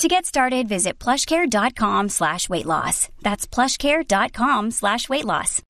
To 0.00 0.08
get 0.08 0.24
started, 0.24 0.66
visit 0.66 0.98
plushcare.com 0.98 2.08
slash 2.08 2.48
weight 2.48 2.64
loss. 2.64 3.10
That's 3.20 3.46
plushcare.com 3.46 4.70
slash 4.70 5.10
weight 5.10 5.26
loss. 5.26 5.60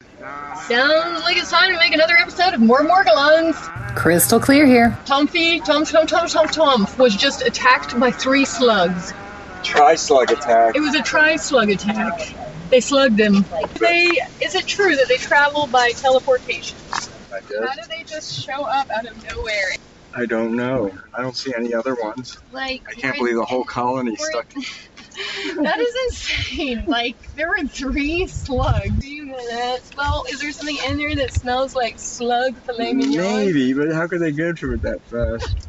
Sounds 0.68 1.22
like 1.24 1.36
it's 1.36 1.50
time 1.50 1.72
to 1.72 1.76
make 1.76 1.92
another 1.92 2.14
episode 2.16 2.54
of 2.54 2.60
More 2.60 2.82
Morgellons. 2.82 3.56
Crystal 3.96 4.38
clear 4.38 4.66
here. 4.66 4.96
Tomfy, 5.04 5.58
Tom, 5.64 5.84
Tom, 5.84 6.06
Tom, 6.06 6.28
Tom, 6.28 6.46
Tom 6.46 6.86
was 6.96 7.16
just 7.16 7.42
attacked 7.42 7.98
by 7.98 8.12
three 8.12 8.44
slugs. 8.44 9.12
Tri 9.64 9.96
slug 9.96 10.30
attack. 10.30 10.76
It 10.76 10.80
was 10.80 10.94
a 10.94 11.02
tri-slug 11.02 11.68
attack. 11.68 12.32
They 12.70 12.80
slugged 12.80 13.18
him. 13.18 13.44
They, 13.80 14.04
is 14.40 14.54
it 14.54 14.64
true 14.64 14.94
that 14.94 15.08
they 15.08 15.16
travel 15.16 15.66
by 15.66 15.90
teleportation? 15.90 16.78
I 16.92 17.40
How 17.66 17.74
do 17.74 17.82
they 17.88 18.04
just 18.04 18.44
show 18.44 18.62
up 18.62 18.88
out 18.90 19.08
of 19.08 19.28
nowhere? 19.28 19.74
I 20.14 20.26
don't 20.26 20.56
know. 20.56 20.90
I 21.14 21.22
don't 21.22 21.36
see 21.36 21.52
any 21.56 21.72
other 21.74 21.94
ones. 22.02 22.36
Like, 22.52 22.82
I 22.88 22.94
can't 22.94 23.16
believe 23.16 23.36
the 23.36 23.44
whole 23.44 23.64
colony 23.64 24.16
stuck. 24.16 24.46
That 25.62 25.78
is 25.80 25.94
insane. 26.06 26.84
Like, 26.86 27.16
there 27.34 27.48
were 27.48 27.66
three 27.66 28.26
slugs. 28.26 28.88
Do 29.00 29.10
you 29.10 29.26
know 29.26 29.48
that. 29.50 29.80
Well, 29.96 30.24
is 30.30 30.40
there 30.40 30.52
something 30.52 30.78
in 30.86 30.96
there 30.98 31.14
that 31.16 31.32
smells 31.32 31.74
like 31.74 31.98
slug 31.98 32.56
filet 32.58 32.94
mignon? 32.94 33.20
Maybe, 33.20 33.74
but 33.74 33.92
how 33.92 34.06
could 34.06 34.20
they 34.20 34.32
get 34.32 34.58
to 34.58 34.72
it 34.72 34.82
that 34.82 35.02
fast? 35.02 35.68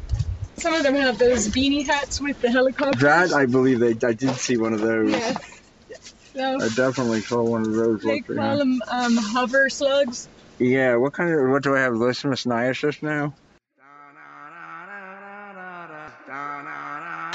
Some 0.56 0.74
of 0.74 0.84
them 0.84 0.94
have 0.94 1.18
those 1.18 1.48
beanie 1.48 1.84
hats 1.86 2.20
with 2.20 2.40
the 2.40 2.50
helicopter. 2.50 2.98
That 3.00 3.32
I 3.32 3.46
believe 3.46 3.80
they. 3.80 3.90
I 4.06 4.12
did 4.12 4.34
see 4.36 4.56
one 4.56 4.72
of 4.72 4.80
those. 4.80 5.10
Yes. 5.10 6.14
So 6.34 6.60
I 6.60 6.68
definitely 6.68 7.20
saw 7.20 7.42
one 7.42 7.62
of 7.62 7.74
those. 7.74 8.02
they 8.02 8.20
call 8.20 8.56
them 8.56 8.80
um, 8.90 9.16
hover 9.16 9.68
slugs. 9.68 10.28
Yeah. 10.58 10.96
What 10.96 11.12
kind 11.12 11.30
of? 11.30 11.50
What 11.50 11.62
do 11.62 11.76
I 11.76 11.80
have? 11.80 11.94
Leishmaniasis 11.94 13.02
now? 13.02 13.34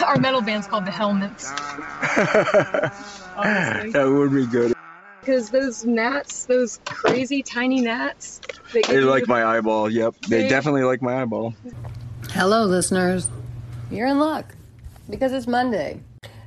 Our 0.07 0.17
metal 0.19 0.41
band's 0.41 0.67
called 0.67 0.85
the 0.85 0.91
Helmets. 0.91 1.51
That 3.37 4.09
would 4.11 4.33
be 4.33 4.47
good. 4.47 4.73
Because 5.19 5.51
those 5.51 5.85
gnats, 5.85 6.45
those 6.45 6.79
crazy 6.85 7.43
tiny 7.43 7.81
gnats, 7.81 8.41
they, 8.73 8.81
They 8.81 9.01
like 9.01 9.27
my 9.27 9.43
eyeball. 9.45 9.91
Yep. 9.91 10.15
They 10.27 10.43
They- 10.43 10.49
definitely 10.49 10.83
like 10.83 11.01
my 11.03 11.21
eyeball. 11.21 11.53
Hello, 12.31 12.65
listeners. 12.65 13.29
You're 13.91 14.07
in 14.07 14.17
luck 14.17 14.55
because 15.09 15.33
it's 15.33 15.45
Monday. 15.45 15.99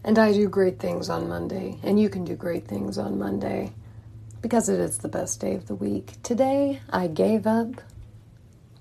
And 0.03 0.19
I 0.19 0.33
do 0.33 0.49
great 0.49 0.79
things 0.81 1.09
on 1.11 1.29
Monday, 1.29 1.79
and 1.83 2.01
you 2.01 2.09
can 2.09 2.25
do 2.25 2.35
great 2.35 2.67
things 2.67 2.97
on 2.99 3.19
Monday 3.19 3.73
because 4.41 4.69
it 4.71 4.81
is 4.81 4.99
the 4.99 5.09
best 5.09 5.41
day 5.41 5.55
of 5.55 5.67
the 5.67 5.75
week. 5.75 6.15
Today, 6.23 6.81
I 6.91 7.07
gave 7.07 7.47
up 7.47 7.83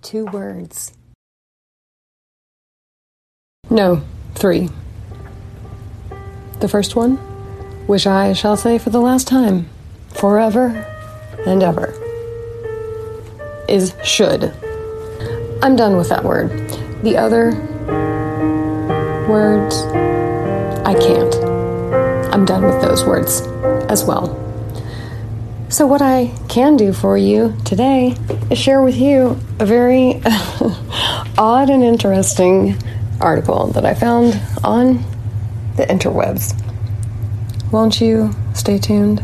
two 0.02 0.26
words. 0.26 0.94
No, 3.70 4.02
three. 4.36 4.70
The 6.60 6.68
first 6.68 6.96
one, 6.96 7.16
which 7.88 8.06
I 8.06 8.34
shall 8.34 8.58
say 8.58 8.78
for 8.78 8.90
the 8.90 9.02
last 9.02 9.28
time, 9.28 9.70
forever 10.10 10.68
and 11.46 11.64
ever, 11.64 11.94
is 13.68 13.94
should. 14.04 14.54
I'm 15.62 15.76
done 15.76 15.98
with 15.98 16.10
that 16.10 16.24
word. 16.24 16.50
The 17.04 17.18
other 17.18 17.52
words, 19.30 19.84
I 20.86 20.94
can't. 21.00 21.36
I'm 22.34 22.46
done 22.46 22.64
with 22.64 22.82
those 22.82 23.06
words 23.06 23.42
as 23.90 24.04
well. 24.04 24.36
So, 25.70 25.86
what 25.86 26.02
I 26.02 26.34
can 26.48 26.78
do 26.78 26.94
for 26.94 27.18
you 27.18 27.56
today 27.64 28.16
is 28.50 28.58
share 28.58 28.82
with 28.82 28.98
you 28.98 29.40
a 29.60 29.66
very 29.66 30.20
odd 31.38 31.70
and 31.70 31.84
interesting 31.84 32.76
article 33.22 33.68
that 33.68 33.86
I 33.86 33.94
found 33.94 34.40
on 34.64 35.04
the 35.76 35.86
interwebs. 35.86 36.56
Won't 37.72 38.02
you 38.02 38.34
stay 38.54 38.78
tuned? 38.78 39.24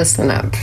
Listen 0.00 0.30
up. 0.30 0.54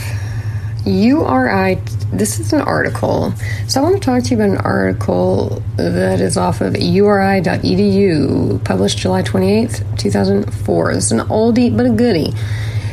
URI, 0.83 1.75
this 2.11 2.39
is 2.39 2.53
an 2.53 2.61
article. 2.61 3.33
So 3.67 3.79
I 3.79 3.83
want 3.83 4.01
to 4.01 4.01
talk 4.03 4.23
to 4.23 4.29
you 4.31 4.35
about 4.35 4.49
an 4.49 4.57
article 4.65 5.61
that 5.75 6.19
is 6.19 6.37
off 6.37 6.59
of 6.59 6.75
uri.edu, 6.75 8.65
published 8.65 8.97
July 8.97 9.21
28th, 9.21 9.99
2004. 9.99 10.91
It's 10.91 11.11
an 11.11 11.19
oldie 11.19 11.77
but 11.77 11.85
a 11.85 11.91
goodie. 11.91 12.33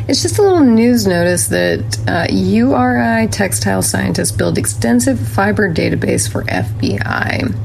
It's 0.07 0.21
just 0.21 0.39
a 0.39 0.43
little 0.43 0.61
news 0.61 1.07
notice 1.07 1.47
that 1.47 1.99
uh, 2.07 2.27
URI 2.31 3.27
textile 3.29 3.81
scientists 3.81 4.33
build 4.33 4.59
extensive 4.59 5.19
fiber 5.19 5.73
database 5.73 6.31
for 6.31 6.43
FBI. 6.43 7.57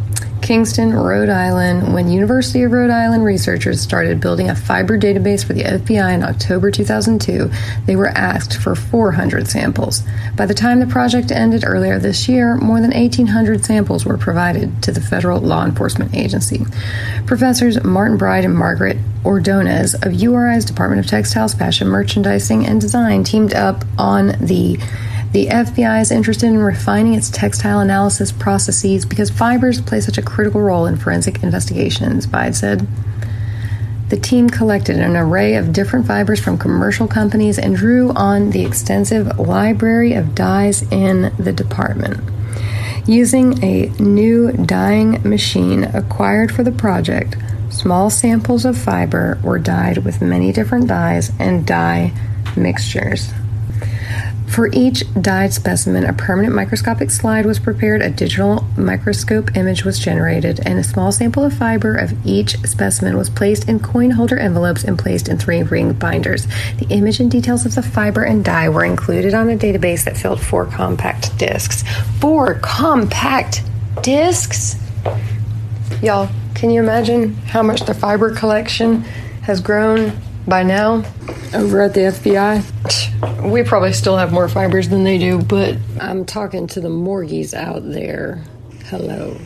Kingston, 0.49 0.95
Rhode 0.95 1.29
Island, 1.29 1.93
when 1.93 2.09
University 2.09 2.63
of 2.63 2.71
Rhode 2.71 2.89
Island 2.89 3.23
researchers 3.23 3.79
started 3.79 4.19
building 4.19 4.49
a 4.49 4.55
fiber 4.55 4.97
database 4.97 5.45
for 5.45 5.53
the 5.53 5.61
FBI 5.61 6.11
in 6.11 6.23
October 6.23 6.71
2002, 6.71 7.51
they 7.85 7.95
were 7.95 8.07
asked 8.07 8.57
for 8.57 8.73
400 8.73 9.47
samples. 9.47 10.01
By 10.35 10.47
the 10.47 10.55
time 10.55 10.79
the 10.79 10.87
project 10.87 11.31
ended 11.31 11.63
earlier 11.67 11.99
this 11.99 12.27
year, 12.27 12.55
more 12.55 12.81
than 12.81 12.89
1,800 12.89 13.63
samples 13.63 14.07
were 14.07 14.17
provided 14.17 14.81
to 14.81 14.91
the 14.91 15.01
federal 15.01 15.39
law 15.39 15.63
enforcement 15.65 16.15
agency. 16.15 16.65
Professors 17.27 17.83
Martin 17.83 18.17
Bide 18.17 18.45
and 18.45 18.55
Margaret 18.55 18.97
Ordonez 19.23 19.93
of 19.93 20.13
URI's 20.13 20.65
Department 20.65 20.99
of 20.99 21.05
Textiles, 21.05 21.53
Fashion, 21.53 21.87
Merchandising, 21.87 22.65
and 22.65 22.81
Design 22.81 23.23
teamed 23.23 23.53
up 23.53 23.85
on 23.99 24.29
the 24.39 24.79
the 25.31 25.45
FBI 25.45 26.01
is 26.01 26.11
interested 26.11 26.47
in 26.47 26.57
refining 26.57 27.13
its 27.13 27.29
textile 27.29 27.79
analysis 27.79 28.31
processes 28.31 29.05
because 29.05 29.29
fibers 29.29 29.79
play 29.79 30.01
such 30.01 30.17
a 30.17 30.23
critical 30.23 30.61
role 30.61 30.87
in 30.87 30.97
forensic 30.97 31.43
investigations, 31.43 32.25
Bide 32.25 32.55
said. 32.55 32.87
The 34.09 34.17
team 34.17 34.49
collected 34.49 34.97
an 34.97 35.15
array 35.15 35.53
of 35.53 35.71
different 35.71 36.07
fibers 36.07 36.39
from 36.39 36.57
commercial 36.57 37.07
companies 37.07 37.59
and 37.59 37.75
drew 37.75 38.11
on 38.13 38.49
the 38.49 38.65
extensive 38.65 39.37
library 39.37 40.13
of 40.13 40.33
dyes 40.33 40.81
in 40.91 41.31
the 41.37 41.53
department. 41.53 42.19
Using 43.05 43.63
a 43.63 43.89
new 43.99 44.51
dyeing 44.51 45.21
machine 45.27 45.83
acquired 45.83 46.51
for 46.51 46.63
the 46.63 46.71
project, 46.71 47.37
small 47.69 48.09
samples 48.09 48.65
of 48.65 48.75
fiber 48.75 49.39
were 49.43 49.59
dyed 49.59 49.99
with 49.99 50.23
many 50.23 50.51
different 50.51 50.87
dyes 50.87 51.31
and 51.37 51.67
dye 51.67 52.11
mixtures. 52.57 53.31
For 54.47 54.69
each 54.73 55.03
dyed 55.21 55.53
specimen, 55.53 56.03
a 56.03 56.11
permanent 56.11 56.53
microscopic 56.53 57.11
slide 57.11 57.45
was 57.45 57.59
prepared, 57.59 58.01
a 58.01 58.09
digital 58.09 58.65
microscope 58.75 59.55
image 59.55 59.85
was 59.85 59.99
generated, 59.99 60.59
and 60.65 60.79
a 60.79 60.83
small 60.83 61.11
sample 61.11 61.45
of 61.45 61.53
fiber 61.53 61.95
of 61.95 62.13
each 62.25 62.57
specimen 62.63 63.15
was 63.15 63.29
placed 63.29 63.69
in 63.69 63.79
coin 63.79 64.11
holder 64.11 64.37
envelopes 64.37 64.83
and 64.83 64.97
placed 64.97 65.29
in 65.29 65.37
three 65.37 65.63
ring 65.63 65.93
binders. 65.93 66.47
The 66.77 66.87
image 66.89 67.19
and 67.19 67.29
details 67.29 67.65
of 67.65 67.75
the 67.75 67.83
fiber 67.83 68.23
and 68.23 68.43
dye 68.43 68.69
were 68.69 68.83
included 68.83 69.33
on 69.33 69.49
a 69.49 69.55
database 69.55 70.03
that 70.05 70.17
filled 70.17 70.41
four 70.41 70.65
compact 70.65 71.37
discs. 71.37 71.83
Four 72.19 72.55
compact 72.55 73.63
discs? 74.01 74.75
Y'all, 76.01 76.29
can 76.55 76.69
you 76.69 76.81
imagine 76.81 77.35
how 77.35 77.61
much 77.61 77.81
the 77.81 77.93
fiber 77.93 78.33
collection 78.35 79.01
has 79.43 79.61
grown 79.61 80.11
by 80.49 80.63
now 80.63 81.03
over 81.53 81.81
at 81.81 81.93
the 81.93 82.01
FBI? 82.01 83.49
We 83.49 83.63
probably 83.63 83.93
still 83.93 84.17
have 84.17 84.33
more 84.33 84.49
fibers 84.49 84.89
than 84.89 85.03
they 85.03 85.17
do, 85.17 85.41
but 85.41 85.77
I'm 85.99 86.25
talking 86.25 86.67
to 86.67 86.81
the 86.81 86.89
morgies 86.89 87.53
out 87.53 87.83
there. 87.83 88.43
Hello. 88.85 89.37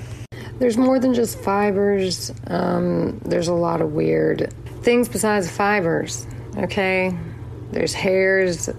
there's 0.60 0.78
more 0.78 1.00
than 1.00 1.14
just 1.14 1.38
fibers. 1.40 2.32
Um, 2.48 3.20
there's 3.26 3.50
a 3.50 3.54
lot 3.54 3.82
of 3.82 3.92
weird 3.92 4.54
things 4.82 5.10
besides 5.10 5.50
fibers, 5.52 6.26
okay? 6.58 7.16
There's 7.72 7.94
hairs 7.94 8.70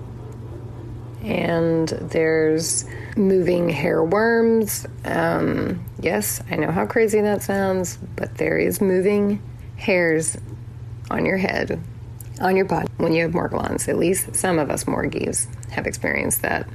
and 1.23 1.89
there's 1.89 2.85
moving 3.17 3.69
hair 3.69 4.03
worms. 4.03 4.87
Um, 5.05 5.85
yes, 6.01 6.43
I 6.51 6.57
know 6.57 6.71
how 6.71 6.87
crazy 6.87 7.21
that 7.21 7.43
sounds, 7.43 7.99
but 8.17 8.37
there 8.37 8.59
is 8.59 8.81
moving 8.81 9.43
hairs 9.77 10.37
on 11.11 11.27
your 11.27 11.37
head, 11.39 11.83
on 12.41 12.57
your 12.57 12.65
body 12.65 12.89
when 12.97 13.13
you 13.13 13.23
have 13.23 13.33
Morgellons. 13.33 13.89
At 13.89 13.99
least 13.99 14.35
some 14.35 14.59
of 14.59 14.71
us 14.71 14.85
Morgies 14.85 15.47
have 15.71 15.87
experienced 15.87 16.43
that 16.43 16.69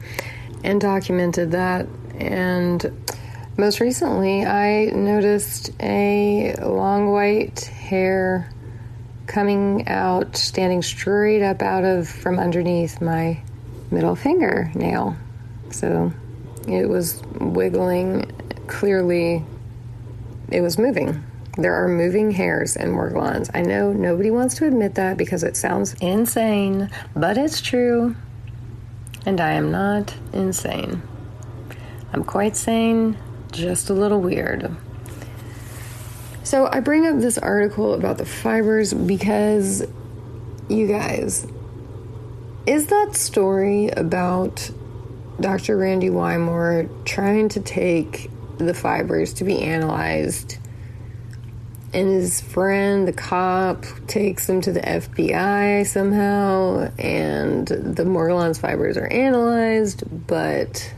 and 0.63 0.79
documented 0.79 1.51
that. 1.51 1.87
And 2.15 3.05
most 3.57 3.79
recently, 3.79 4.45
I 4.45 4.85
noticed 4.85 5.71
a 5.81 6.55
long 6.61 7.11
white 7.11 7.65
hair 7.65 8.49
coming 9.27 9.87
out, 9.87 10.35
standing 10.35 10.81
straight 10.81 11.43
up 11.43 11.61
out 11.61 11.83
of 11.83 12.07
from 12.07 12.39
underneath 12.39 13.01
my 13.01 13.41
middle 13.91 14.15
finger 14.15 14.71
nail. 14.73 15.15
So 15.71 16.11
it 16.67 16.87
was 16.87 17.21
wiggling. 17.39 18.31
Clearly, 18.67 19.43
it 20.49 20.61
was 20.61 20.77
moving. 20.77 21.23
There 21.59 21.75
are 21.75 21.89
moving 21.89 22.31
hairs 22.31 22.77
in 22.77 22.93
Morgellons. 22.93 23.49
I 23.53 23.63
know 23.63 23.91
nobody 23.91 24.31
wants 24.31 24.55
to 24.55 24.65
admit 24.65 24.95
that 24.95 25.17
because 25.17 25.43
it 25.43 25.57
sounds 25.57 25.93
insane, 25.95 26.89
but 27.17 27.37
it's 27.37 27.59
true. 27.59 28.15
And 29.25 29.41
I 29.41 29.51
am 29.51 29.69
not 29.69 30.15
insane. 30.31 31.01
I'm 32.13 32.23
quite 32.23 32.55
sane, 32.55 33.17
just 33.51 33.89
a 33.89 33.93
little 33.93 34.21
weird. 34.21 34.73
So 36.43 36.69
I 36.71 36.79
bring 36.79 37.05
up 37.05 37.19
this 37.19 37.37
article 37.37 37.93
about 37.93 38.19
the 38.19 38.25
fibers 38.25 38.93
because 38.93 39.85
you 40.69 40.87
guys, 40.87 41.45
is 42.65 42.87
that 42.87 43.17
story 43.17 43.89
about 43.89 44.71
Dr. 45.41 45.75
Randy 45.77 46.09
Wymore 46.09 46.89
trying 47.03 47.49
to 47.49 47.59
take 47.59 48.31
the 48.59 48.73
fibers 48.73 49.33
to 49.33 49.43
be 49.43 49.59
analyzed? 49.59 50.58
And 51.91 52.07
his 52.07 52.39
friend, 52.39 53.07
the 53.07 53.13
cop, 53.13 53.85
takes 54.05 54.45
them 54.45 54.61
to 54.61 54.71
the 54.71 54.81
FBI 54.81 55.87
somehow, 55.87 56.91
and 56.99 57.67
the 57.67 58.03
Morgellons 58.03 58.59
fibers 58.59 58.95
are 58.95 59.07
analyzed, 59.07 60.03
but 60.27 60.93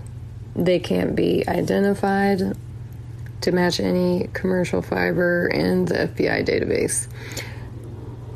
they 0.54 0.80
can't 0.80 1.16
be 1.16 1.48
identified 1.48 2.58
to 3.40 3.52
match 3.52 3.80
any 3.80 4.30
commercial 4.34 4.82
fiber 4.82 5.48
in 5.48 5.86
the 5.86 5.94
FBI 5.94 6.46
database. 6.46 7.08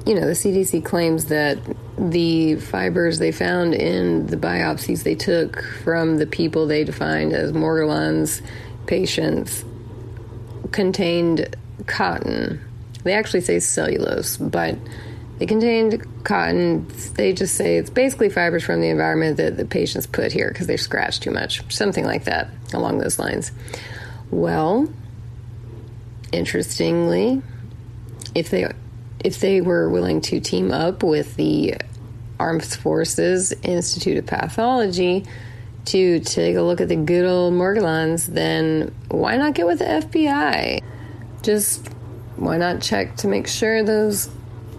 You 0.06 0.16
know, 0.16 0.26
the 0.26 0.34
CDC 0.34 0.86
claims 0.86 1.26
that 1.26 1.58
the 1.98 2.56
fibers 2.56 3.20
they 3.20 3.32
found 3.32 3.74
in 3.74 4.28
the 4.28 4.38
biopsies 4.38 5.04
they 5.04 5.16
took 5.16 5.62
from 5.84 6.18
the 6.18 6.28
people 6.28 6.68
they 6.68 6.84
defined 6.84 7.34
as 7.34 7.52
Morgellons 7.52 8.42
patients 8.86 9.66
contained 10.72 11.56
cotton. 11.86 12.62
They 13.04 13.14
actually 13.14 13.42
say 13.42 13.60
cellulose, 13.60 14.38
but 14.38 14.78
they 15.38 15.46
contained 15.46 16.06
cotton. 16.24 16.88
They 17.16 17.34
just 17.34 17.56
say 17.56 17.78
it's 17.78 17.90
basically 17.90 18.30
fibers 18.30 18.64
from 18.64 18.82
the 18.82 18.90
environment 18.90 19.38
that 19.38 19.58
the 19.58 19.66
patients 19.66 20.08
put 20.08 20.32
here 20.32 20.50
because 20.50 20.68
they 20.68 20.78
scratched 20.78 21.24
too 21.24 21.32
much, 21.32 21.72
something 21.74 22.06
like 22.06 22.24
that, 22.26 22.50
along 22.74 23.00
those 23.00 23.20
lines. 23.20 23.52
Well, 24.32 24.88
interestingly, 26.32 27.42
if 28.34 28.50
they 28.50 28.72
if 29.24 29.40
they 29.40 29.60
were 29.62 29.90
willing 29.90 30.22
to 30.22 30.40
team 30.40 30.72
up 30.72 31.04
with 31.04 31.36
the 31.36 31.76
Armed 32.40 32.66
Forces 32.66 33.54
Institute 33.64 34.18
of 34.18 34.26
Pathology 34.26 35.26
to 35.86 36.20
take 36.20 36.56
a 36.56 36.62
look 36.62 36.82
at 36.82 36.90
the 36.90 36.96
good 36.96 37.26
old 37.26 37.54
Morgellons, 37.54 38.28
then 38.28 38.94
why 39.10 39.38
not 39.38 39.54
get 39.54 39.66
with 39.66 39.80
the 39.80 39.86
FBI? 39.86 40.82
Just 41.46 41.88
why 42.38 42.58
not 42.58 42.82
check 42.82 43.18
to 43.18 43.28
make 43.28 43.48
sure 43.48 43.84
those 43.84 44.32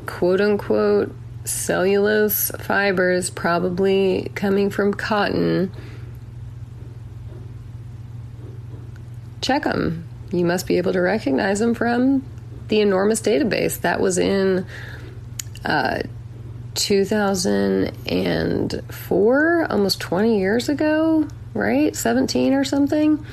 quote 0.07 0.41
unquote 0.41 1.15
cellulose 1.45 2.51
fibers, 2.59 3.31
probably 3.31 4.33
coming 4.35 4.71
from 4.71 4.93
cotton, 4.93 5.71
check 9.41 9.63
them. 9.63 10.09
You 10.33 10.45
must 10.45 10.67
be 10.67 10.79
able 10.79 10.93
to 10.95 11.01
recognize 11.01 11.61
them 11.61 11.73
from 11.73 12.27
the 12.67 12.81
enormous 12.81 13.21
database 13.21 13.81
that 13.83 14.01
was 14.01 14.19
in 14.19 14.67
uh, 15.65 16.01
2004, 16.75 19.67
almost 19.71 20.01
20 20.01 20.41
years 20.41 20.69
ago, 20.69 21.29
right? 21.55 21.95
17 21.95 22.55
or 22.55 22.65
something. 22.65 23.25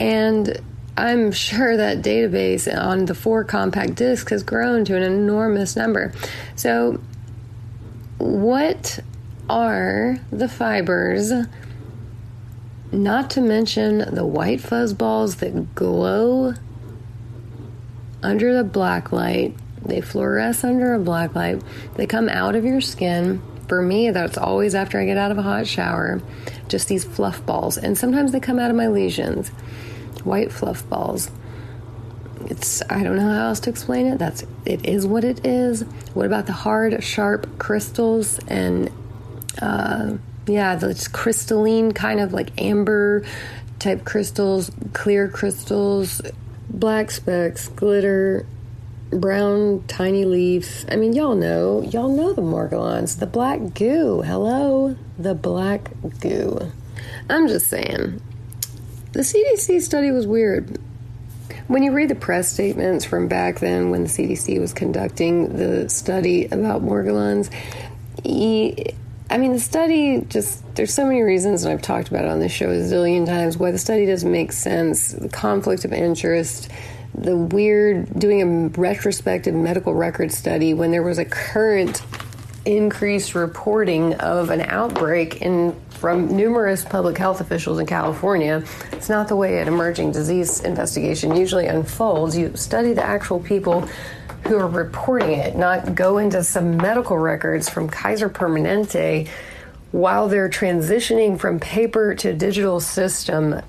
And 0.00 0.62
I'm 0.96 1.32
sure 1.32 1.76
that 1.76 2.02
database 2.02 2.72
on 2.72 3.06
the 3.06 3.14
four 3.14 3.42
compact 3.44 3.96
discs 3.96 4.30
has 4.30 4.42
grown 4.44 4.84
to 4.84 4.96
an 4.96 5.02
enormous 5.02 5.74
number. 5.74 6.12
So, 6.54 7.00
what 8.18 9.00
are 9.50 10.18
the 10.30 10.48
fibers? 10.48 11.32
Not 12.92 13.30
to 13.30 13.40
mention 13.40 14.14
the 14.14 14.24
white 14.24 14.60
fuzz 14.60 14.94
balls 14.94 15.36
that 15.36 15.74
glow 15.74 16.54
under 18.22 18.54
the 18.54 18.62
black 18.62 19.10
light. 19.10 19.56
They 19.84 20.00
fluoresce 20.00 20.62
under 20.62 20.94
a 20.94 21.00
black 21.00 21.34
light. 21.34 21.60
They 21.96 22.06
come 22.06 22.28
out 22.28 22.54
of 22.54 22.64
your 22.64 22.80
skin. 22.80 23.42
For 23.66 23.82
me, 23.82 24.10
that's 24.10 24.38
always 24.38 24.74
after 24.74 25.00
I 25.00 25.06
get 25.06 25.16
out 25.16 25.32
of 25.32 25.38
a 25.38 25.42
hot 25.42 25.66
shower. 25.66 26.22
Just 26.68 26.86
these 26.86 27.04
fluff 27.04 27.44
balls. 27.44 27.76
And 27.76 27.98
sometimes 27.98 28.30
they 28.30 28.40
come 28.40 28.60
out 28.60 28.70
of 28.70 28.76
my 28.76 28.86
lesions 28.86 29.50
white 30.24 30.52
fluff 30.52 30.88
balls. 30.88 31.30
It's 32.46 32.82
I 32.90 33.02
don't 33.02 33.16
know 33.16 33.32
how 33.32 33.48
else 33.48 33.60
to 33.60 33.70
explain 33.70 34.06
it. 34.06 34.18
That's 34.18 34.44
it 34.64 34.86
is 34.86 35.06
what 35.06 35.24
it 35.24 35.46
is. 35.46 35.82
What 36.14 36.26
about 36.26 36.46
the 36.46 36.52
hard, 36.52 37.02
sharp 37.02 37.58
crystals 37.58 38.38
and 38.48 38.90
uh, 39.60 40.14
yeah, 40.46 40.76
the 40.76 41.08
crystalline 41.12 41.92
kind 41.92 42.20
of 42.20 42.32
like 42.32 42.50
amber 42.60 43.24
type 43.78 44.04
crystals, 44.04 44.70
clear 44.92 45.28
crystals, 45.28 46.20
black 46.68 47.10
specks, 47.10 47.68
glitter, 47.68 48.46
brown 49.10 49.84
tiny 49.86 50.24
leaves. 50.24 50.84
I 50.90 50.96
mean, 50.96 51.12
y'all 51.12 51.34
know, 51.34 51.82
y'all 51.82 52.14
know 52.14 52.32
the 52.32 52.42
Morgellons, 52.42 53.18
the 53.18 53.26
black 53.26 53.74
goo. 53.74 54.22
Hello, 54.22 54.96
the 55.18 55.34
black 55.34 55.90
goo. 56.20 56.72
I'm 57.30 57.48
just 57.48 57.68
saying, 57.68 58.20
the 59.14 59.20
CDC 59.20 59.80
study 59.80 60.10
was 60.10 60.26
weird. 60.26 60.76
When 61.68 61.82
you 61.82 61.92
read 61.92 62.10
the 62.10 62.16
press 62.16 62.52
statements 62.52 63.04
from 63.04 63.28
back 63.28 63.60
then 63.60 63.90
when 63.90 64.02
the 64.02 64.08
CDC 64.08 64.60
was 64.60 64.74
conducting 64.74 65.56
the 65.56 65.88
study 65.88 66.46
about 66.46 66.82
Morgellons, 66.82 67.50
I 69.30 69.38
mean, 69.38 69.52
the 69.52 69.60
study 69.60 70.20
just, 70.28 70.62
there's 70.74 70.92
so 70.92 71.06
many 71.06 71.22
reasons, 71.22 71.62
and 71.62 71.72
I've 71.72 71.80
talked 71.80 72.08
about 72.08 72.24
it 72.24 72.30
on 72.30 72.40
this 72.40 72.52
show 72.52 72.70
a 72.70 72.74
zillion 72.74 73.24
times, 73.24 73.56
why 73.56 73.70
the 73.70 73.78
study 73.78 74.04
doesn't 74.04 74.30
make 74.30 74.52
sense, 74.52 75.12
the 75.12 75.28
conflict 75.28 75.84
of 75.84 75.92
interest, 75.92 76.68
the 77.14 77.36
weird 77.36 78.18
doing 78.18 78.42
a 78.42 78.68
retrospective 78.80 79.54
medical 79.54 79.94
record 79.94 80.32
study 80.32 80.74
when 80.74 80.90
there 80.90 81.04
was 81.04 81.18
a 81.18 81.24
current 81.24 82.02
increased 82.64 83.34
reporting 83.34 84.14
of 84.14 84.50
an 84.50 84.62
outbreak 84.62 85.40
in 85.40 85.74
from 85.94 86.36
numerous 86.36 86.84
public 86.84 87.16
health 87.16 87.40
officials 87.40 87.78
in 87.78 87.86
California. 87.86 88.62
It's 88.92 89.08
not 89.08 89.28
the 89.28 89.36
way 89.36 89.60
an 89.60 89.68
emerging 89.68 90.12
disease 90.12 90.60
investigation 90.60 91.34
usually 91.34 91.66
unfolds. 91.66 92.36
You 92.36 92.54
study 92.56 92.92
the 92.92 93.04
actual 93.04 93.40
people 93.40 93.88
who 94.46 94.56
are 94.56 94.68
reporting 94.68 95.32
it, 95.32 95.56
not 95.56 95.94
go 95.94 96.18
into 96.18 96.44
some 96.44 96.76
medical 96.76 97.16
records 97.16 97.68
from 97.68 97.88
Kaiser 97.88 98.28
Permanente 98.28 99.28
while 99.92 100.28
they're 100.28 100.50
transitioning 100.50 101.38
from 101.38 101.60
paper 101.60 102.14
to 102.16 102.34
digital 102.34 102.80
system 102.80 103.62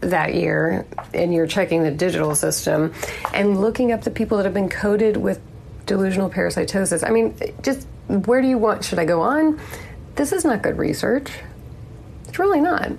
that 0.00 0.34
year 0.34 0.86
and 1.14 1.32
you're 1.32 1.46
checking 1.46 1.82
the 1.82 1.90
digital 1.90 2.34
system 2.34 2.92
and 3.34 3.60
looking 3.60 3.92
up 3.92 4.02
the 4.02 4.10
people 4.10 4.36
that 4.36 4.44
have 4.44 4.54
been 4.54 4.68
coded 4.68 5.16
with 5.16 5.40
delusional 5.86 6.30
parasitosis. 6.30 7.06
I 7.06 7.10
mean, 7.10 7.36
just 7.62 7.86
where 8.08 8.42
do 8.42 8.48
you 8.48 8.58
want 8.58 8.84
should 8.84 8.98
I 8.98 9.04
go 9.04 9.20
on? 9.20 9.60
This 10.16 10.32
is 10.32 10.44
not 10.44 10.62
good 10.62 10.78
research. 10.78 11.30
It's 12.36 12.40
really 12.40 12.60
not. 12.60 12.92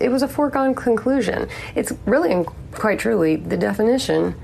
It 0.00 0.10
was 0.10 0.22
a 0.22 0.28
foregone 0.28 0.74
conclusion. 0.74 1.48
It's 1.74 1.94
really, 2.04 2.44
quite 2.72 2.98
truly, 2.98 3.36
the 3.36 3.56
definition 3.56 4.34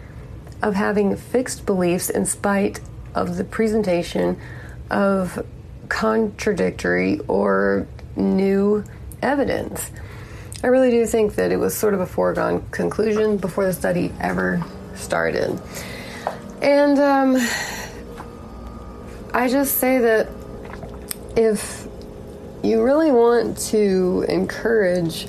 of 0.63 0.75
having 0.75 1.15
fixed 1.19 1.67
beliefs 1.67 2.09
in 2.09 2.25
spite 2.25 2.81
of 3.15 3.37
the 3.37 3.45
presentation 3.45 4.41
of 4.89 5.45
contradictory 5.91 7.21
or 7.29 7.87
new 8.17 8.85
evidence. 9.21 9.91
I 10.65 10.69
really 10.69 10.93
do 10.93 11.05
think 11.05 11.35
that 11.35 11.53
it 11.53 11.59
was 11.59 11.77
sort 11.77 11.93
of 11.93 12.01
a 12.01 12.07
foregone 12.07 12.67
conclusion 12.71 13.37
before 13.37 13.67
the 13.67 13.75
study 13.75 14.15
ever 14.19 14.65
started. 14.95 15.61
And 16.63 16.99
um, 16.99 17.37
I 19.35 19.47
just 19.51 19.77
say 19.77 19.99
that 19.99 20.27
if 21.37 21.88
you 22.69 22.83
really 22.83 23.11
want 23.11 23.57
to 23.59 24.25
encourage 24.29 25.27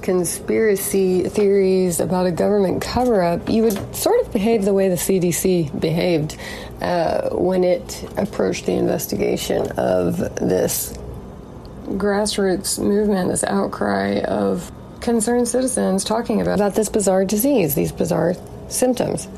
conspiracy 0.00 1.28
theories 1.28 2.00
about 2.00 2.26
a 2.26 2.30
government 2.30 2.80
cover 2.80 3.20
up, 3.20 3.48
you 3.48 3.62
would 3.62 3.94
sort 3.94 4.24
of 4.24 4.32
behave 4.32 4.64
the 4.64 4.72
way 4.72 4.88
the 4.88 4.94
CDC 4.94 5.78
behaved 5.78 6.38
uh, 6.80 7.28
when 7.30 7.62
it 7.62 8.08
approached 8.16 8.64
the 8.64 8.72
investigation 8.72 9.70
of 9.72 10.16
this 10.36 10.96
grassroots 11.88 12.78
movement, 12.78 13.28
this 13.28 13.44
outcry 13.44 14.20
of 14.20 14.72
concerned 15.00 15.46
citizens 15.46 16.04
talking 16.04 16.40
about, 16.40 16.54
about 16.54 16.74
this 16.74 16.88
bizarre 16.88 17.24
disease, 17.24 17.74
these 17.74 17.92
bizarre 17.92 18.34
symptoms. 18.68 19.28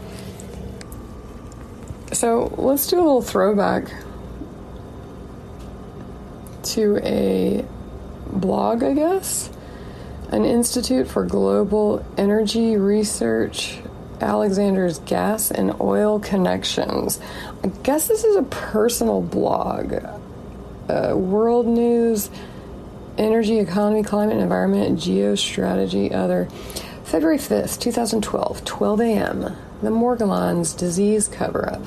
So 2.13 2.53
let's 2.59 2.87
do 2.87 2.97
a 2.97 3.03
little 3.03 3.23
throwback 3.23 3.93
to 6.71 6.99
a 7.03 7.65
blog, 8.27 8.83
I 8.83 8.95
guess. 8.95 9.51
An 10.31 10.45
Institute 10.45 11.09
for 11.09 11.25
Global 11.25 12.05
Energy 12.17 12.77
Research, 12.77 13.79
Alexander's 14.21 14.99
Gas 15.01 15.51
and 15.51 15.81
Oil 15.81 16.21
Connections. 16.21 17.21
I 17.65 17.69
guess 17.83 18.07
this 18.07 18.25
is 18.25 18.37
a 18.37 18.43
personal 18.45 19.21
blog. 19.23 19.95
Uh, 20.89 21.17
world 21.17 21.67
News, 21.67 22.31
Energy, 23.19 23.59
Economy, 23.59 24.03
Climate, 24.03 24.39
Environment, 24.39 24.99
Geostrategy, 24.99 26.13
Other. 26.13 26.49
February 27.05 27.39
5th, 27.39 27.81
2012, 27.81 28.65
12 28.65 29.01
a.m. 29.01 29.57
The 29.83 29.89
Morgellons 29.89 30.77
disease 30.77 31.27
cover 31.27 31.71
up. 31.71 31.83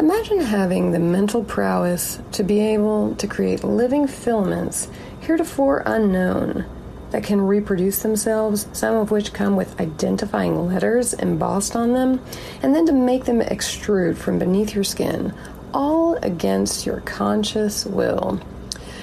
Imagine 0.00 0.40
having 0.40 0.90
the 0.90 0.98
mental 0.98 1.44
prowess 1.44 2.20
to 2.32 2.42
be 2.42 2.58
able 2.58 3.14
to 3.14 3.28
create 3.28 3.62
living 3.62 4.08
filaments 4.08 4.88
heretofore 5.20 5.84
unknown 5.86 6.64
that 7.10 7.22
can 7.22 7.40
reproduce 7.40 8.02
themselves, 8.02 8.66
some 8.72 8.96
of 8.96 9.12
which 9.12 9.32
come 9.32 9.54
with 9.54 9.80
identifying 9.80 10.66
letters 10.66 11.14
embossed 11.14 11.76
on 11.76 11.92
them, 11.92 12.20
and 12.62 12.74
then 12.74 12.86
to 12.86 12.92
make 12.92 13.24
them 13.24 13.40
extrude 13.40 14.16
from 14.16 14.40
beneath 14.40 14.74
your 14.74 14.84
skin, 14.84 15.32
all 15.72 16.16
against 16.16 16.86
your 16.86 17.00
conscious 17.02 17.86
will. 17.86 18.40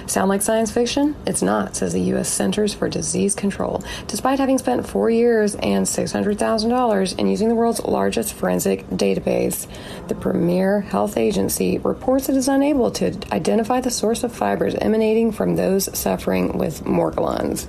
Sound 0.07 0.29
like 0.29 0.43
science 0.43 0.71
fiction? 0.71 1.15
It's 1.25 1.41
not, 1.41 1.75
says 1.75 1.93
the 1.93 2.01
U.S. 2.01 2.29
Centers 2.29 2.73
for 2.73 2.87
Disease 2.87 3.33
Control. 3.33 3.83
Despite 4.07 4.39
having 4.39 4.59
spent 4.59 4.87
four 4.87 5.09
years 5.09 5.55
and 5.55 5.85
$600,000 5.85 7.19
in 7.19 7.27
using 7.27 7.49
the 7.49 7.55
world's 7.55 7.83
largest 7.83 8.35
forensic 8.35 8.87
database, 8.89 9.67
the 10.07 10.13
premier 10.15 10.81
health 10.81 11.17
agency 11.17 11.79
reports 11.79 12.29
it 12.29 12.35
is 12.35 12.47
unable 12.47 12.91
to 12.91 13.17
identify 13.31 13.81
the 13.81 13.89
source 13.89 14.23
of 14.23 14.31
fibers 14.31 14.75
emanating 14.75 15.31
from 15.31 15.55
those 15.55 15.95
suffering 15.97 16.57
with 16.57 16.83
morgellons. 16.83 17.67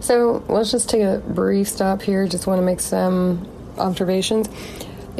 So 0.00 0.44
let's 0.48 0.70
just 0.70 0.90
take 0.90 1.02
a 1.02 1.22
brief 1.26 1.68
stop 1.68 2.02
here. 2.02 2.26
Just 2.26 2.46
want 2.46 2.58
to 2.58 2.64
make 2.64 2.80
some 2.80 3.48
observations. 3.78 4.48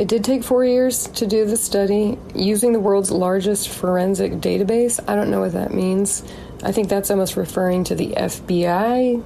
It 0.00 0.08
did 0.08 0.24
take 0.24 0.42
four 0.42 0.64
years 0.64 1.08
to 1.08 1.26
do 1.26 1.44
the 1.44 1.58
study 1.58 2.18
using 2.34 2.72
the 2.72 2.80
world's 2.80 3.10
largest 3.10 3.68
forensic 3.68 4.32
database. 4.32 4.98
I 5.06 5.14
don't 5.14 5.30
know 5.30 5.40
what 5.40 5.52
that 5.52 5.74
means. 5.74 6.22
I 6.62 6.72
think 6.72 6.88
that's 6.88 7.10
almost 7.10 7.36
referring 7.36 7.84
to 7.84 7.94
the 7.94 8.12
FBI 8.12 9.22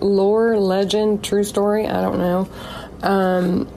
lore, 0.00 0.58
legend, 0.58 1.22
true 1.24 1.44
story. 1.44 1.86
I 1.86 2.00
don't 2.00 2.18
know. 2.18 2.48
Um, 3.02 3.68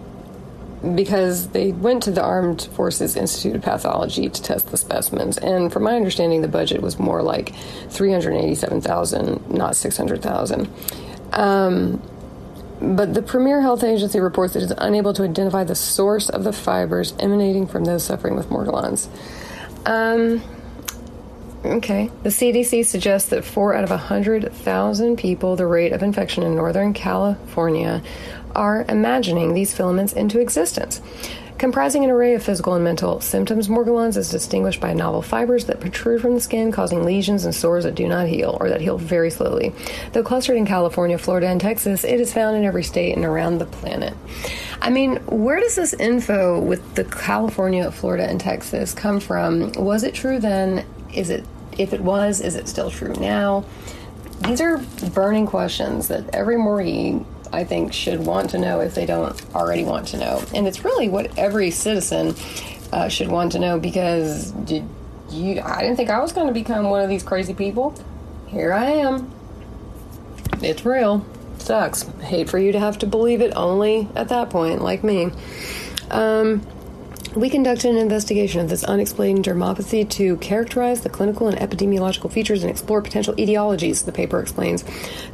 because 0.95 1.49
they 1.49 1.73
went 1.73 2.03
to 2.03 2.11
the 2.11 2.23
Armed 2.23 2.69
Forces 2.75 3.17
Institute 3.17 3.57
of 3.57 3.61
Pathology 3.61 4.29
to 4.29 4.41
test 4.41 4.71
the 4.71 4.77
specimens, 4.77 5.37
and 5.37 5.73
from 5.73 5.83
my 5.83 5.97
understanding, 5.97 6.41
the 6.43 6.47
budget 6.47 6.81
was 6.81 6.97
more 6.97 7.21
like 7.21 7.53
three 7.89 8.13
hundred 8.13 8.35
eighty-seven 8.35 8.79
thousand, 8.79 9.49
not 9.49 9.75
six 9.75 9.97
hundred 9.97 10.21
thousand. 10.21 10.69
Um, 11.33 12.01
but 12.81 13.13
the 13.13 13.21
Premier 13.21 13.61
Health 13.61 13.83
Agency 13.83 14.19
reports 14.19 14.55
it 14.55 14.63
is 14.63 14.73
unable 14.77 15.13
to 15.13 15.23
identify 15.23 15.63
the 15.63 15.75
source 15.75 16.29
of 16.29 16.43
the 16.43 16.53
fibers 16.53 17.13
emanating 17.19 17.67
from 17.67 17.85
those 17.85 18.03
suffering 18.03 18.35
with 18.35 18.49
morgellons. 18.49 19.07
Um, 19.85 20.43
okay. 21.65 22.11
The 22.23 22.29
CDC 22.29 22.85
suggests 22.85 23.29
that 23.29 23.45
four 23.45 23.73
out 23.73 23.83
of 23.83 23.89
100,000 23.89 25.17
people, 25.17 25.55
the 25.55 25.65
rate 25.65 25.93
of 25.93 26.03
infection 26.03 26.43
in 26.43 26.55
Northern 26.55 26.93
California, 26.93 28.03
are 28.55 28.85
imagining 28.89 29.53
these 29.53 29.75
filaments 29.75 30.13
into 30.13 30.39
existence. 30.39 31.01
Comprising 31.57 32.03
an 32.03 32.11
array 32.11 32.35
of 32.35 32.43
physical 32.43 32.75
and 32.75 32.83
mental 32.83 33.19
symptoms, 33.19 33.67
morgellons 33.67 34.15
is 34.15 34.29
distinguished 34.29 34.79
by 34.79 34.93
novel 34.93 35.23
fibers 35.23 35.65
that 35.65 35.79
protrude 35.79 36.21
from 36.21 36.35
the 36.35 36.39
skin, 36.39 36.71
causing 36.71 37.03
lesions 37.03 37.45
and 37.45 37.55
sores 37.55 37.83
that 37.83 37.95
do 37.95 38.07
not 38.07 38.27
heal 38.27 38.57
or 38.59 38.69
that 38.69 38.79
heal 38.79 38.99
very 38.99 39.31
slowly. 39.31 39.73
Though 40.13 40.21
clustered 40.21 40.55
in 40.55 40.67
California, 40.67 41.17
Florida, 41.17 41.47
and 41.47 41.59
Texas, 41.59 42.03
it 42.03 42.21
is 42.21 42.31
found 42.31 42.57
in 42.57 42.63
every 42.63 42.83
state 42.83 43.15
and 43.15 43.25
around 43.25 43.57
the 43.57 43.65
planet. 43.65 44.13
I 44.83 44.91
mean, 44.91 45.15
where 45.25 45.59
does 45.59 45.75
this 45.75 45.95
info 45.95 46.59
with 46.59 46.93
the 46.93 47.05
California, 47.05 47.89
Florida, 47.91 48.29
and 48.29 48.39
Texas 48.39 48.93
come 48.93 49.19
from? 49.19 49.71
Was 49.71 50.03
it 50.03 50.13
true 50.13 50.39
then? 50.39 50.85
Is 51.11 51.31
it 51.31 51.43
if 51.75 51.91
it 51.91 52.01
was, 52.01 52.39
is 52.39 52.55
it 52.55 52.67
still 52.67 52.91
true 52.91 53.13
now? 53.13 53.65
These 54.41 54.61
are 54.61 54.77
burning 55.13 55.47
questions 55.47 56.07
that 56.09 56.29
every 56.33 56.55
Morgie 56.55 57.25
I 57.51 57.63
think, 57.63 57.93
should 57.93 58.25
want 58.25 58.51
to 58.51 58.57
know 58.57 58.79
if 58.81 58.95
they 58.95 59.05
don't 59.05 59.39
already 59.55 59.83
want 59.83 60.07
to 60.09 60.17
know. 60.17 60.43
And 60.53 60.67
it's 60.67 60.83
really 60.83 61.09
what 61.09 61.37
every 61.37 61.71
citizen 61.71 62.35
uh, 62.91 63.09
should 63.09 63.27
want 63.27 63.51
to 63.53 63.59
know 63.59 63.79
because 63.79 64.51
did 64.51 64.87
you, 65.29 65.61
I 65.61 65.81
didn't 65.81 65.97
think 65.97 66.09
I 66.09 66.19
was 66.19 66.31
going 66.31 66.47
to 66.47 66.53
become 66.53 66.89
one 66.89 67.03
of 67.03 67.09
these 67.09 67.23
crazy 67.23 67.53
people. 67.53 67.93
Here 68.47 68.73
I 68.73 68.85
am. 68.85 69.31
It's 70.61 70.85
real. 70.85 71.25
Sucks. 71.57 72.03
Hate 72.21 72.49
for 72.49 72.57
you 72.57 72.71
to 72.71 72.79
have 72.79 72.97
to 72.99 73.07
believe 73.07 73.41
it 73.41 73.53
only 73.55 74.07
at 74.15 74.29
that 74.29 74.49
point, 74.49 74.81
like 74.81 75.03
me. 75.03 75.31
Um, 76.09 76.65
we 77.37 77.51
conducted 77.51 77.91
an 77.91 77.97
investigation 77.97 78.61
of 78.61 78.69
this 78.69 78.83
unexplained 78.83 79.45
dermopathy 79.45 80.09
to 80.09 80.37
characterize 80.37 81.01
the 81.01 81.09
clinical 81.09 81.47
and 81.47 81.57
epidemiological 81.59 82.31
features 82.31 82.63
and 82.63 82.71
explore 82.71 82.99
potential 82.99 83.35
etiologies, 83.35 84.05
the 84.05 84.11
paper 84.11 84.39
explains. 84.39 84.83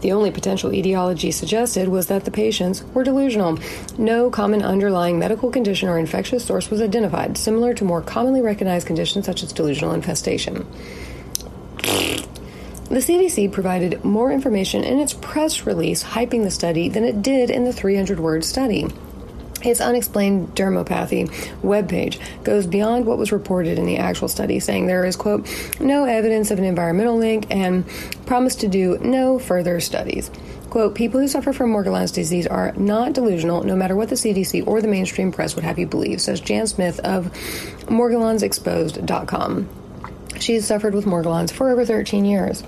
The 0.02 0.12
only 0.12 0.30
potential 0.30 0.74
etiology 0.74 1.32
suggested 1.32 1.88
was 1.88 2.08
that 2.08 2.26
the 2.26 2.32
patients 2.32 2.84
were 2.94 3.06
delusional. 3.06 3.58
No 3.98 4.30
common 4.30 4.64
underlying 4.64 5.18
medical 5.18 5.50
condition 5.50 5.88
or 5.88 5.98
infectious 5.98 6.44
source 6.44 6.70
was 6.70 6.82
identified, 6.82 7.38
similar 7.38 7.74
to 7.76 7.86
more 7.86 8.02
commonly 8.02 8.42
recognized 8.42 8.86
conditions 8.86 9.26
such 9.26 9.42
as 9.42 9.54
delusional 9.54 9.94
infestation. 9.94 10.68
The 12.90 13.00
CDC 13.00 13.52
provided 13.54 14.04
more 14.04 14.30
information 14.30 14.84
in 14.84 15.00
its 15.00 15.14
press 15.14 15.66
release 15.66 16.04
hyping 16.04 16.44
the 16.44 16.52
study 16.52 16.90
than 16.90 17.06
it 17.06 17.22
did 17.22 17.50
in 17.50 17.64
the 17.64 17.74
300 17.74 18.20
word 18.20 18.44
study. 18.44 18.88
Its 19.64 19.82
unexplained 19.82 20.56
dermopathy 20.56 21.30
webpage 21.62 22.20
goes 22.44 22.68
beyond 22.68 23.06
what 23.06 23.18
was 23.18 23.32
reported 23.32 23.80
in 23.80 23.86
the 23.86 23.98
actual 23.98 24.28
study, 24.28 24.60
saying 24.60 24.88
there 24.88 25.06
is, 25.06 25.16
quote, 25.16 25.48
no 25.80 26.06
evidence 26.06 26.52
of 26.52 26.60
an 26.60 26.66
environmental 26.66 27.18
link 27.18 27.46
and 27.50 27.86
promised 28.26 28.60
to 28.62 28.68
do 28.68 28.98
no 29.00 29.40
further 29.40 29.80
studies. 29.80 30.30
Quote, 30.70 30.96
people 30.96 31.20
who 31.20 31.28
suffer 31.28 31.54
from 31.54 31.72
Morgellons 31.72 32.12
disease 32.14 32.48
are 32.48 32.74
not 32.74 33.14
delusional, 33.14 33.64
no 33.64 33.76
matter 33.76 33.96
what 33.96 34.10
the 34.10 34.16
CDC 34.16 34.66
or 34.66 34.82
the 34.82 34.88
mainstream 34.88 35.32
press 35.32 35.56
would 35.56 35.64
have 35.64 35.78
you 35.78 35.86
believe, 35.86 36.20
says 36.20 36.42
Jan 36.42 36.66
Smith 36.66 37.00
of 37.02 37.32
MorgellonsExposed.com. 37.86 39.83
She's 40.44 40.68
suffered 40.68 40.94
with 40.94 41.06
Morgellons 41.06 41.54
for 41.54 41.72
over 41.72 41.86
13 41.86 42.26
years. 42.26 42.62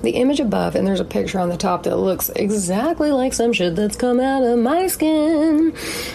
The 0.00 0.12
image 0.12 0.40
above, 0.40 0.74
and 0.74 0.86
there's 0.86 0.98
a 0.98 1.04
picture 1.04 1.38
on 1.38 1.50
the 1.50 1.58
top 1.58 1.82
that 1.82 1.94
looks 1.94 2.30
exactly 2.30 3.12
like 3.12 3.34
some 3.34 3.52
shit 3.52 3.76
that's 3.76 3.96
come 3.96 4.18
out 4.18 4.42
of 4.42 4.58
my 4.58 4.86
skin. 4.86 5.74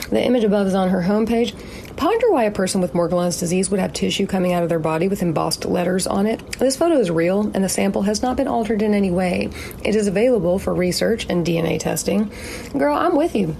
The 0.09 0.23
image 0.23 0.43
above 0.43 0.65
is 0.65 0.73
on 0.73 0.89
her 0.89 1.03
homepage. 1.03 1.53
Ponder 1.97 2.31
why 2.31 2.45
a 2.45 2.51
person 2.51 2.81
with 2.81 2.93
Morgellons 2.93 3.39
disease 3.39 3.69
would 3.69 3.79
have 3.79 3.93
tissue 3.93 4.25
coming 4.25 4.53
out 4.53 4.63
of 4.63 4.69
their 4.69 4.79
body 4.79 5.07
with 5.07 5.21
embossed 5.21 5.65
letters 5.65 6.07
on 6.07 6.25
it. 6.25 6.53
This 6.53 6.77
photo 6.77 6.95
is 6.95 7.11
real, 7.11 7.41
and 7.53 7.63
the 7.63 7.69
sample 7.69 8.01
has 8.01 8.23
not 8.23 8.35
been 8.35 8.47
altered 8.47 8.81
in 8.81 8.95
any 8.95 9.11
way. 9.11 9.51
It 9.85 9.95
is 9.95 10.07
available 10.07 10.57
for 10.57 10.73
research 10.73 11.27
and 11.29 11.45
DNA 11.45 11.79
testing. 11.79 12.31
Girl, 12.75 12.97
I'm 12.97 13.15
with 13.15 13.35
you. 13.35 13.55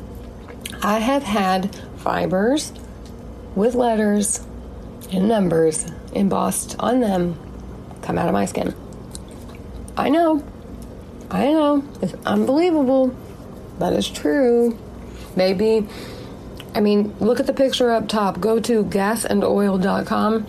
I 0.82 0.98
have 0.98 1.22
had 1.22 1.76
fibers 1.98 2.74
with 3.54 3.76
letters 3.76 4.44
and 5.14 5.28
numbers 5.28 5.86
embossed 6.14 6.76
on 6.80 7.00
them 7.00 7.38
come 8.02 8.18
out 8.18 8.28
of 8.28 8.34
my 8.34 8.46
skin. 8.46 8.74
I 9.96 10.10
know. 10.10 10.44
I 11.32 11.46
know. 11.48 11.84
It's 12.02 12.14
unbelievable. 12.26 13.16
but 13.80 13.94
it's 13.94 14.08
true. 14.08 14.78
Maybe, 15.36 15.88
I 16.76 16.80
mean, 16.80 17.16
look 17.20 17.40
at 17.40 17.48
the 17.48 17.54
picture 17.54 17.92
up 17.92 18.08
top. 18.08 18.40
Go 18.40 18.60
to 18.60 18.84
gasandoil.com 18.86 20.48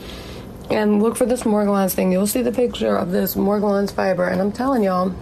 and 0.71 1.03
look 1.03 1.17
for 1.17 1.27
this 1.27 1.43
Morgellons 1.43 1.95
thing. 1.95 2.13
You'll 2.13 2.27
see 2.27 2.43
the 2.43 2.53
picture 2.53 2.97
of 2.97 3.11
this 3.13 3.35
Morgellons 3.35 3.93
fiber, 3.93 4.27
and 4.27 4.41
I'm 4.41 4.53
telling 4.53 4.83
y'all, 4.83 5.15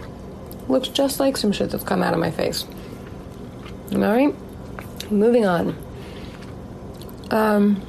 looks 0.67 0.87
just 0.89 1.19
like 1.19 1.37
some 1.37 1.51
shit 1.51 1.69
that's 1.69 1.83
come 1.83 2.03
out 2.03 2.13
of 2.13 2.19
my 2.19 2.31
face. 2.31 2.65
All 3.93 3.99
right? 3.99 4.33
Moving 5.11 5.45
on. 5.45 5.77
Um, 7.31 7.81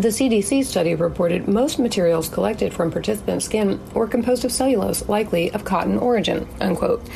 The 0.00 0.08
CDC 0.08 0.64
study 0.64 0.94
reported 0.94 1.46
most 1.46 1.78
materials 1.78 2.30
collected 2.30 2.72
from 2.72 2.90
participant 2.90 3.42
skin 3.42 3.78
were 3.92 4.06
composed 4.06 4.46
of 4.46 4.50
cellulose, 4.50 5.06
likely 5.10 5.52
of 5.52 5.66
cotton 5.66 5.98
origin. 5.98 6.48
Unquote. 6.58 7.06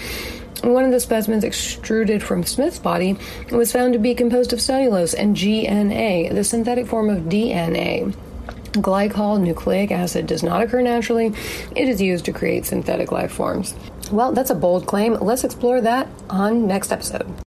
One 0.63 0.85
of 0.85 0.91
the 0.91 1.01
specimens 1.01 1.45
extruded 1.45 2.23
from 2.23 2.45
Smith's 2.45 2.79
body 2.79 3.17
was 3.51 3.73
found 3.73 3.95
to 3.95 3.99
be 3.99 4.15
composed 4.15 4.53
of 4.53 4.61
cellulose 4.61 5.15
and 5.15 5.35
GNA, 5.35 6.35
the 6.35 6.45
synthetic 6.45 6.87
form 6.87 7.09
of 7.09 7.23
DNA. 7.23 8.15
Glycol 8.73 9.41
nucleic 9.41 9.91
acid 9.91 10.27
does 10.27 10.43
not 10.43 10.61
occur 10.61 10.83
naturally. 10.83 11.33
It 11.75 11.89
is 11.89 12.03
used 12.03 12.27
to 12.27 12.35
create 12.35 12.67
synthetic 12.67 13.11
life 13.11 13.33
forms. 13.33 13.75
Well, 14.13 14.33
that's 14.33 14.51
a 14.51 14.55
bold 14.55 14.85
claim. 14.85 15.15
Let's 15.15 15.45
explore 15.45 15.81
that 15.81 16.07
on 16.29 16.67
next 16.67 16.93
episode. 16.93 17.35